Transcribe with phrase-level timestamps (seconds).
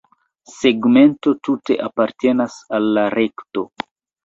[0.53, 3.67] Segmento tute apartenas al la rekto.